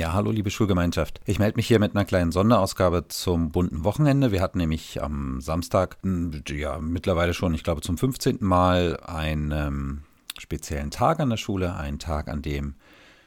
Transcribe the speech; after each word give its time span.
Ja, 0.00 0.14
hallo 0.14 0.30
liebe 0.30 0.50
Schulgemeinschaft. 0.50 1.20
Ich 1.26 1.38
melde 1.38 1.56
mich 1.56 1.66
hier 1.66 1.78
mit 1.78 1.94
einer 1.94 2.06
kleinen 2.06 2.32
Sonderausgabe 2.32 3.08
zum 3.08 3.50
bunten 3.52 3.84
Wochenende. 3.84 4.32
Wir 4.32 4.40
hatten 4.40 4.56
nämlich 4.56 5.02
am 5.02 5.42
Samstag, 5.42 5.98
ja 6.48 6.78
mittlerweile 6.78 7.34
schon, 7.34 7.52
ich 7.52 7.64
glaube 7.64 7.82
zum 7.82 7.98
15. 7.98 8.38
Mal 8.40 8.98
einen 9.04 9.52
ähm, 9.52 10.02
speziellen 10.38 10.90
Tag 10.90 11.20
an 11.20 11.28
der 11.28 11.36
Schule, 11.36 11.76
einen 11.76 11.98
Tag, 11.98 12.28
an 12.28 12.40
dem 12.40 12.76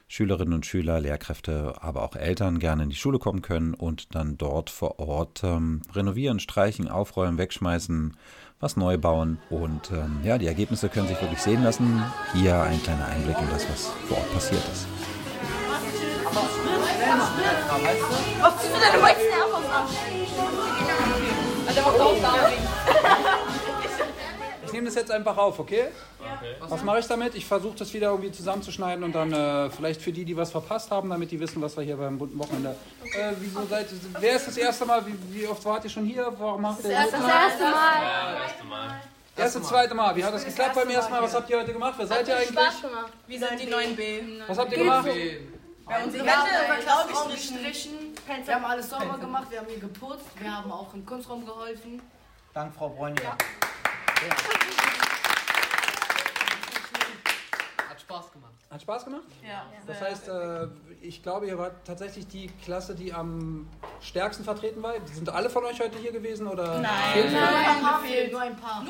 Schülerinnen 0.07 0.55
und 0.55 0.65
Schüler, 0.65 0.99
Lehrkräfte, 0.99 1.75
aber 1.79 2.01
auch 2.01 2.15
Eltern 2.15 2.57
gerne 2.57 2.81
in 2.81 2.89
die 2.89 2.95
Schule 2.95 3.19
kommen 3.19 3.43
können 3.43 3.75
und 3.75 4.15
dann 4.15 4.39
dort 4.39 4.71
vor 4.71 4.97
Ort 4.97 5.43
ähm, 5.43 5.83
renovieren, 5.93 6.39
streichen, 6.39 6.87
aufräumen, 6.87 7.37
wegschmeißen, 7.37 8.17
was 8.59 8.77
neu 8.77 8.97
bauen. 8.97 9.37
Und 9.51 9.91
ähm, 9.91 10.21
ja, 10.23 10.39
die 10.39 10.47
Ergebnisse 10.47 10.89
können 10.89 11.07
sich 11.07 11.21
wirklich 11.21 11.39
sehen 11.39 11.61
lassen. 11.61 12.01
Hier 12.33 12.59
ein 12.63 12.81
kleiner 12.81 13.05
Einblick 13.05 13.37
in 13.39 13.49
das, 13.51 13.69
was 13.69 13.89
vor 14.07 14.17
Ort 14.17 14.33
passiert 14.33 14.63
ist. 14.71 14.87
Was 18.41 18.53
tust 18.55 18.65
du 18.65 18.79
denn? 18.79 18.93
Du 18.93 19.01
wolltest 19.01 19.25
Servus 19.31 19.63
Ich 24.65 24.73
nehme 24.73 24.85
das 24.87 24.95
jetzt 24.95 25.11
einfach 25.11 25.37
auf, 25.37 25.59
okay? 25.59 25.89
Was 26.67 26.83
mache 26.83 26.99
ich 26.99 27.07
damit? 27.07 27.35
Ich 27.35 27.45
versuche 27.45 27.77
das 27.77 27.93
wieder 27.93 28.07
irgendwie 28.09 28.31
zusammenzuschneiden 28.31 29.03
und 29.03 29.13
dann 29.13 29.31
äh, 29.31 29.69
vielleicht 29.69 30.01
für 30.01 30.11
die, 30.11 30.25
die 30.25 30.35
was 30.35 30.51
verpasst 30.51 30.89
haben, 30.89 31.09
damit 31.09 31.31
die 31.31 31.39
wissen, 31.39 31.61
was 31.61 31.77
wir 31.77 31.83
hier 31.83 31.97
beim 31.97 32.17
bunten 32.17 32.39
Wochenende. 32.39 32.75
Äh, 33.03 33.33
wieso 33.39 33.65
seid, 33.65 33.87
wer 34.19 34.35
ist 34.35 34.47
das 34.47 34.57
erste 34.57 34.85
Mal? 34.85 35.05
Wie, 35.05 35.15
wie 35.31 35.47
oft 35.47 35.63
wart 35.65 35.83
ihr 35.83 35.89
schon 35.89 36.05
hier? 36.05 36.33
Warum 36.37 36.61
macht 36.61 36.83
ihr 36.83 36.89
das, 36.89 37.11
das 37.11 37.19
erste 37.19 37.19
Mal? 37.19 37.31
Das 37.31 38.41
erste 38.41 38.63
Mal. 38.65 39.01
Erste, 39.35 39.61
zweite 39.61 39.95
Mal. 39.95 40.15
Wie 40.15 40.23
hat 40.23 40.33
das 40.33 40.45
geklappt 40.45 40.75
beim 40.75 40.89
ersten 40.89 41.11
Mal? 41.11 41.21
Was 41.21 41.33
habt 41.33 41.49
ihr 41.49 41.59
heute 41.59 41.73
gemacht? 41.73 41.95
Wer 41.97 42.07
seid 42.07 42.27
ihr 42.27 42.35
eigentlich? 42.35 42.49
Spaß 42.49 42.81
gemacht. 42.81 43.13
Wir 43.27 43.39
sind 43.39 43.61
die 43.61 43.67
9B. 43.67 44.47
Was 44.47 44.57
habt 44.57 44.71
ihr 44.71 44.77
gemacht? 44.77 45.07
Bei 45.85 46.03
uns 46.03 46.13
die 46.13 46.19
ganze 46.19 46.53
Verkaufsraum 46.65 47.31
gestrichen. 47.31 48.13
Wir 48.45 48.55
haben 48.55 48.65
alles 48.65 48.89
sauber 48.89 49.17
gemacht, 49.17 49.47
wir 49.49 49.59
haben 49.59 49.67
hier 49.67 49.79
geputzt, 49.79 50.25
wir 50.39 50.55
haben 50.55 50.71
auch 50.71 50.93
im 50.93 51.05
Kunstraum 51.05 51.45
geholfen. 51.45 52.01
Danke, 52.53 52.73
Frau 52.77 52.89
Bräunje. 52.89 53.21
Ja. 53.23 53.37
Ja. 54.27 54.92
Spaß 58.13 58.31
gemacht. 58.31 58.53
Hat 58.69 58.81
Spaß 58.81 59.05
gemacht? 59.05 59.23
Ja. 59.47 59.65
Das 59.87 60.01
heißt, 60.01 60.27
äh, 60.29 60.67
ich 61.01 61.23
glaube, 61.23 61.47
ihr 61.47 61.57
wart 61.57 61.73
tatsächlich 61.85 62.27
die 62.27 62.47
Klasse, 62.63 62.95
die 62.95 63.13
am 63.13 63.67
stärksten 64.01 64.43
vertreten 64.43 64.81
war. 64.83 64.93
Sind 65.11 65.29
alle 65.29 65.49
von 65.49 65.63
euch 65.65 65.79
heute 65.79 65.97
hier 65.97 66.11
gewesen? 66.11 66.47
Oder 66.47 66.79
Nein. 66.79 66.91
Fehlen 67.13 67.33
Nur 67.33 67.41
vielleicht? 67.41 67.69
ein 67.69 67.81
paar 67.81 67.99
fehlen, 68.01 68.31
nur 68.31 68.41
ein 68.41 68.55
paar. 68.55 68.83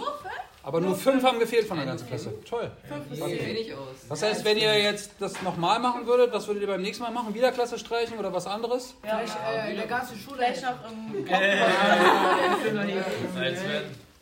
Aber 0.65 0.80
nur 0.80 0.95
fünf 0.95 1.23
haben 1.23 1.39
gefehlt 1.39 1.67
von 1.67 1.75
der 1.77 1.85
ganzen 1.85 2.07
Klasse. 2.07 2.33
Toll. 2.49 2.71
Sieht 3.11 3.45
wenig 3.45 3.73
aus. 3.73 4.07
Das 4.07 4.23
heißt, 4.23 4.45
wenn 4.45 4.57
ihr 4.57 4.80
jetzt 4.81 5.11
das 5.19 5.41
nochmal 5.41 5.80
machen 5.80 6.05
würdet, 6.05 6.33
was 6.33 6.47
würdet 6.47 6.63
ihr 6.63 6.69
beim 6.69 6.81
nächsten 6.81 7.03
Mal 7.03 7.11
machen? 7.11 7.33
Wieder 7.33 7.52
Klasse 7.52 7.77
streichen 7.77 8.17
oder 8.17 8.31
was 8.31 8.47
anderes? 8.47 8.95
Vielleicht 9.02 9.35
äh, 9.45 9.71
in 9.71 9.77
der 9.77 9.87
ganzen 9.87 10.17
Schule. 10.17 10.37
Vielleicht 10.37 10.63
noch 10.63 10.89
im 10.89 11.25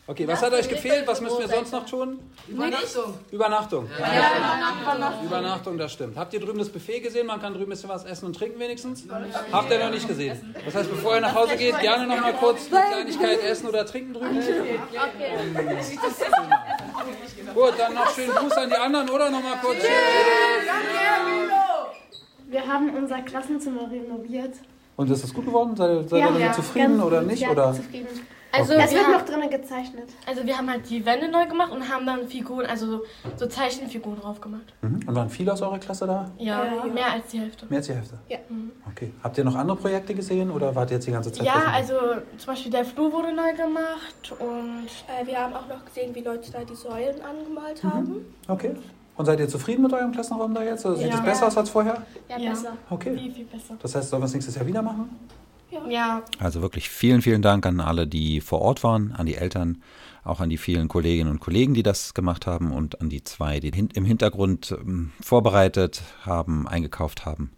Okay, 0.08 0.28
was 0.28 0.42
hat 0.42 0.52
euch 0.52 0.68
gefehlt? 0.68 1.08
Was 1.08 1.22
müssen 1.22 1.40
wir 1.40 1.48
sonst 1.48 1.72
noch 1.72 1.86
tun? 1.86 2.20
Übernachtung. 2.48 3.14
Übernachtung. 3.32 3.88
Übernachtung, 5.24 5.78
das 5.78 5.94
stimmt. 5.94 6.18
Habt 6.18 6.34
ihr 6.34 6.40
drüben 6.40 6.58
das 6.60 6.70
Buffet 6.70 7.00
gesehen? 7.02 7.28
Man 7.28 7.40
kann 7.40 7.54
drüben 7.54 7.68
ein 7.68 7.70
bisschen 7.70 7.88
was 7.90 8.04
essen 8.04 8.26
und 8.26 8.36
trinken 8.36 8.60
wenigstens? 8.60 9.04
Habt 9.52 9.72
ihr 9.72 9.80
noch 9.80 9.92
nicht 9.92 10.08
gesehen? 10.08 10.56
Das 10.66 10.74
heißt, 10.76 10.90
bevor 10.90 11.16
ihr 11.16 11.22
nach 11.22 11.36
Hause 11.36 11.56
geht, 11.56 11.80
gerne 11.80 12.08
noch 12.08 12.20
mal 12.20 12.34
kurz 12.34 12.68
eine 12.72 12.82
Kleinigkeit 12.90 13.44
essen 13.44 13.68
oder 13.68 13.86
trinken 13.86 14.14
drüben. 14.14 14.40
Gut, 17.54 17.74
dann 17.78 17.94
noch 17.94 18.10
schönen 18.14 18.32
Gruß 18.32 18.54
an 18.54 18.70
die 18.70 18.76
anderen, 18.76 19.10
oder? 19.10 19.30
Noch 19.30 19.44
mal 19.44 19.58
kurz. 19.62 19.78
Wir 22.48 22.68
haben 22.68 22.90
unser 22.96 23.22
Klassenzimmer 23.22 23.90
renoviert. 23.90 24.56
Und 24.98 25.10
ist 25.10 25.24
das 25.24 25.34
gut 25.34 25.46
geworden? 25.46 25.76
Seid 25.76 25.90
ihr, 25.90 26.04
seid 26.04 26.12
Ja, 26.12 26.18
ihr 26.20 26.26
damit 26.26 26.42
ja, 26.42 26.52
zufrieden 26.54 26.98
ganz 26.98 27.04
oder 27.04 27.22
nicht? 27.22 27.42
ja, 27.42 27.50
Oder? 27.52 27.74
zufrieden. 27.74 28.08
Also, 28.54 28.74
Es 28.74 28.92
wir 28.92 28.98
wird 28.98 29.06
haben, 29.08 29.14
noch 29.14 29.22
drinnen 29.26 29.50
gezeichnet. 29.50 30.10
also 30.28 30.46
wir 30.46 30.58
haben 30.58 30.70
halt 30.70 30.90
die 30.90 31.06
Wände 31.06 31.30
neu 31.30 31.46
gemacht 31.48 31.72
und 31.72 31.88
haben 31.88 32.06
dann 32.06 32.28
Figuren, 32.28 32.66
also 32.66 33.02
so 33.38 33.46
Zeichenfiguren 33.48 34.20
drauf 34.20 34.42
gemacht. 34.42 34.74
Mhm. 34.82 35.00
Und 35.08 35.16
waren 35.16 35.30
viele 35.30 35.54
aus 35.54 35.62
eurer 35.62 35.80
Klasse 35.80 36.06
da? 36.06 36.30
Ja, 36.38 36.66
Ja. 36.66 36.86
mehr 36.86 37.12
als 37.14 37.28
die 37.32 37.40
Hälfte. 37.40 37.66
Mehr 37.70 37.78
als 37.78 37.88
die 37.88 37.94
Hälfte? 37.94 38.18
Ja. 38.28 38.38
Okay. 38.92 39.14
Habt 39.24 39.38
ihr 39.38 39.44
noch 39.46 39.56
andere 39.56 39.78
Projekte 39.78 40.14
gesehen 40.14 40.52
oder 40.52 40.76
wart 40.76 40.92
ihr 40.92 40.96
jetzt 40.98 41.08
die 41.08 41.12
ganze 41.12 41.32
Zeit? 41.32 41.46
Ja, 41.46 41.64
im- 41.64 41.74
also 41.74 41.94
zum 42.38 42.48
Beispiel 42.48 42.72
der 42.72 42.84
Flur 42.86 43.12
wurde 43.14 43.34
neu 43.34 43.54
gemacht 43.54 44.34
und 44.40 44.88
Äh, 45.08 45.26
wir 45.26 45.38
haben 45.40 45.54
auch 45.54 45.68
noch 45.68 45.86
gesehen, 45.86 46.14
wie 46.14 46.22
Leute 46.22 46.52
da 46.52 46.60
die 46.64 46.76
Säulen 46.76 47.22
angemalt 47.22 47.84
haben. 47.84 48.26
Okay. 48.48 48.72
Und 49.18 49.26
seid 49.26 49.40
ihr 49.40 49.48
zufrieden 49.48 49.84
mit 49.84 49.94
eurem 49.94 50.12
Klassenraum 50.12 50.54
da 50.54 50.64
jetzt? 50.64 50.86
Also 50.86 50.98
Sieht 51.00 51.10
Ja. 51.10 51.16
es 51.16 51.22
besser 51.24 51.48
aus 51.48 51.58
als 51.58 51.70
vorher? 51.70 52.02
Ja, 52.30 52.38
Ja. 52.38 52.50
besser. 52.52 52.74
Okay. 52.90 53.18
viel, 53.18 53.32
viel 53.32 53.46
besser. 53.46 53.76
Das 53.82 53.94
heißt, 53.96 54.10
sollen 54.10 54.22
wir 54.22 54.26
es 54.26 54.34
nächstes 54.34 54.56
Jahr 54.56 54.66
wieder 54.66 54.82
machen? 54.82 55.10
Ja, 55.90 56.24
Also 56.40 56.62
wirklich 56.62 56.90
vielen, 56.90 57.22
vielen 57.22 57.42
Dank 57.42 57.66
an 57.66 57.80
alle, 57.80 58.08
die 58.08 58.42
vor 58.42 58.62
Ort 58.62 58.84
waren, 58.84 59.12
an 59.14 59.26
die 59.26 59.36
Eltern, 59.36 59.82
auch 60.24 60.40
an 60.40 60.50
die 60.50 60.58
vielen 60.58 60.88
Kolleginnen 60.88 61.30
und 61.32 61.40
Kollegen, 61.40 61.74
die 61.74 61.84
das 61.84 62.14
gemacht 62.14 62.46
haben 62.46 62.72
und 62.72 63.02
an 63.02 63.10
die 63.10 63.24
zwei, 63.24 63.60
die 63.60 63.72
hin- 63.72 63.90
im 63.94 64.06
Hintergrund 64.06 64.72
ähm, 64.80 65.12
vorbereitet 65.22 66.02
haben, 66.24 66.68
eingekauft 66.68 67.26
haben, 67.26 67.52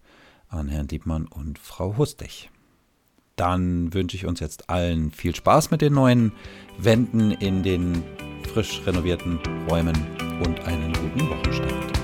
an 0.48 0.68
Herrn 0.70 0.88
Diebmann 0.88 1.26
und 1.26 1.58
Frau 1.60 1.98
Hustig. 1.98 2.50
Dann 3.36 3.94
wünsche 3.94 4.16
ich 4.16 4.26
uns 4.28 4.40
jetzt 4.40 4.70
allen 4.70 5.12
viel 5.12 5.36
Spaß 5.36 5.72
mit 5.72 5.82
den 5.82 5.94
neuen 5.94 6.34
Wänden 6.78 7.32
in 7.32 7.64
den 7.64 8.04
frisch 8.54 8.82
renovierten 8.86 9.40
Räumen 9.70 9.96
und 10.46 10.60
einen 10.68 10.94
guten 10.94 11.30
Wochenstart. 11.30 12.03